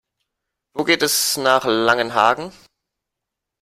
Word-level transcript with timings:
Wo 0.73 0.83
geht 0.83 1.03
es 1.03 1.37
nach 1.37 1.63
Langenhagen? 1.63 2.51